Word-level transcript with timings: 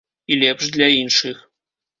І 0.35 0.37
лепш 0.43 0.71
для 0.77 0.89
іншых. 1.03 1.47